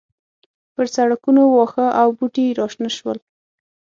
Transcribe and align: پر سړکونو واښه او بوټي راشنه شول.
پر 0.73 0.85
سړکونو 0.95 1.41
واښه 1.47 1.85
او 2.01 2.07
بوټي 2.17 2.45
راشنه 2.59 2.89
شول. 2.97 3.17